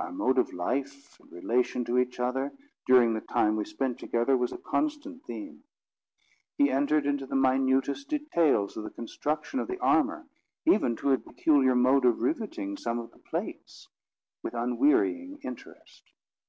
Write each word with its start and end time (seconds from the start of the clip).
Our 0.00 0.10
mode 0.10 0.38
of 0.38 0.52
life, 0.52 1.20
and 1.20 1.30
relation 1.30 1.84
to 1.84 1.98
each 1.98 2.18
other, 2.18 2.52
during 2.88 3.14
the 3.14 3.20
time 3.20 3.54
we 3.54 3.64
spent 3.64 3.96
together, 4.00 4.36
was 4.36 4.50
a 4.50 4.58
constant 4.58 5.24
theme. 5.24 5.62
He 6.56 6.68
entered 6.68 7.06
into 7.06 7.26
the 7.26 7.36
minutest 7.36 8.08
details 8.08 8.76
of 8.76 8.82
the 8.82 8.90
construction 8.90 9.60
of 9.60 9.68
the 9.68 9.78
armour, 9.78 10.26
even 10.66 10.96
to 10.96 11.12
a 11.12 11.18
peculiar 11.18 11.76
mode 11.76 12.04
of 12.06 12.22
riveting 12.22 12.76
some 12.76 12.98
of 12.98 13.12
the 13.12 13.20
plates, 13.20 13.86
with 14.42 14.52
unwearying 14.52 15.38
interest. 15.44 16.10